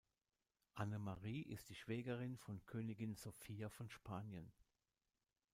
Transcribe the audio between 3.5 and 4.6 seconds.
von Spanien.